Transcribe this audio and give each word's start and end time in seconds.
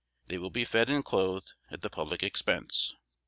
They 0.29 0.39
will 0.39 0.49
be 0.49 0.65
fed 0.65 0.89
and 0.89 1.05
clothed 1.05 1.53
at 1.69 1.81
the 1.81 1.89
public 1.91 2.23
expense." 2.23 2.95